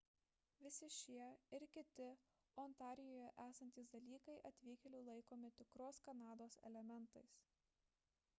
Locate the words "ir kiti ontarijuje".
1.57-3.27